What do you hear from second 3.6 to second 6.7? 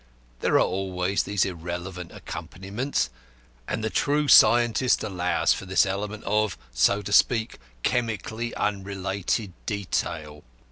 and the true scientist allows for this element of